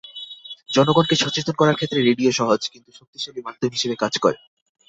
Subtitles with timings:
[0.69, 4.37] জনগণকে সচেতন করার ক্ষেত্রে রেডিও সহজ, কিন্তু শক্তিশালী মাধ্যম হিসেবে কাজ করে।